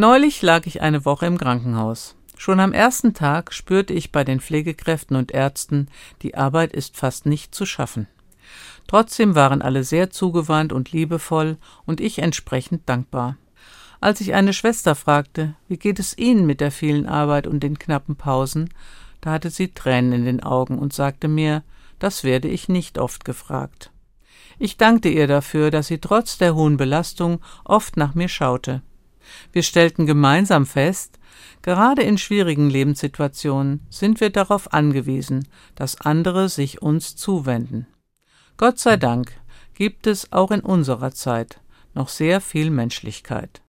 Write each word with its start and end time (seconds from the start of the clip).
Neulich 0.00 0.40
lag 0.40 0.64
ich 0.64 0.80
eine 0.80 1.04
Woche 1.04 1.26
im 1.26 1.36
Krankenhaus. 1.36 2.16
Schon 2.38 2.58
am 2.58 2.72
ersten 2.72 3.12
Tag 3.12 3.52
spürte 3.52 3.92
ich 3.92 4.10
bei 4.10 4.24
den 4.24 4.40
Pflegekräften 4.40 5.14
und 5.14 5.30
Ärzten, 5.30 5.88
die 6.22 6.36
Arbeit 6.36 6.72
ist 6.72 6.96
fast 6.96 7.26
nicht 7.26 7.54
zu 7.54 7.66
schaffen. 7.66 8.06
Trotzdem 8.86 9.34
waren 9.34 9.60
alle 9.60 9.84
sehr 9.84 10.08
zugewandt 10.08 10.72
und 10.72 10.90
liebevoll 10.90 11.58
und 11.84 12.00
ich 12.00 12.20
entsprechend 12.20 12.88
dankbar. 12.88 13.36
Als 14.00 14.22
ich 14.22 14.32
eine 14.32 14.54
Schwester 14.54 14.94
fragte, 14.94 15.54
wie 15.68 15.76
geht 15.76 15.98
es 15.98 16.16
Ihnen 16.16 16.46
mit 16.46 16.62
der 16.62 16.72
vielen 16.72 17.04
Arbeit 17.06 17.46
und 17.46 17.60
den 17.60 17.78
knappen 17.78 18.16
Pausen, 18.16 18.70
da 19.20 19.32
hatte 19.32 19.50
sie 19.50 19.74
Tränen 19.74 20.14
in 20.14 20.24
den 20.24 20.42
Augen 20.42 20.78
und 20.78 20.94
sagte 20.94 21.28
mir, 21.28 21.62
das 21.98 22.24
werde 22.24 22.48
ich 22.48 22.70
nicht 22.70 22.96
oft 22.96 23.26
gefragt. 23.26 23.90
Ich 24.58 24.78
dankte 24.78 25.10
ihr 25.10 25.26
dafür, 25.26 25.70
dass 25.70 25.88
sie 25.88 25.98
trotz 25.98 26.38
der 26.38 26.54
hohen 26.54 26.78
Belastung 26.78 27.40
oft 27.66 27.98
nach 27.98 28.14
mir 28.14 28.28
schaute. 28.28 28.80
Wir 29.52 29.62
stellten 29.62 30.06
gemeinsam 30.06 30.66
fest, 30.66 31.18
gerade 31.62 32.02
in 32.02 32.18
schwierigen 32.18 32.70
Lebenssituationen 32.70 33.86
sind 33.90 34.20
wir 34.20 34.30
darauf 34.30 34.72
angewiesen, 34.72 35.46
dass 35.74 36.00
andere 36.00 36.48
sich 36.48 36.82
uns 36.82 37.16
zuwenden. 37.16 37.86
Gott 38.56 38.78
sei 38.78 38.96
Dank 38.96 39.32
gibt 39.74 40.06
es 40.06 40.32
auch 40.32 40.50
in 40.50 40.60
unserer 40.60 41.12
Zeit 41.12 41.60
noch 41.94 42.08
sehr 42.08 42.40
viel 42.40 42.70
Menschlichkeit. 42.70 43.62